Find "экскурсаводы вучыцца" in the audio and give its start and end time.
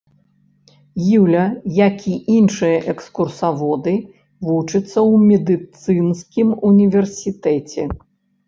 2.95-4.83